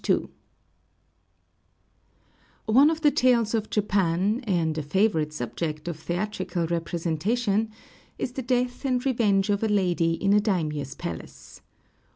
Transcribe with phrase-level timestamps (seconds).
[2.65, 7.69] One of the tales of old Japan, and a favorite subject of theatrical representation,
[8.17, 11.61] is the death and revenge of a lady in a daimiō's palace.